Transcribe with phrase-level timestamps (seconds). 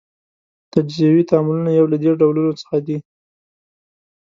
[0.71, 2.97] تجزیوي تعاملونه یو له دې ډولونو څخه دي.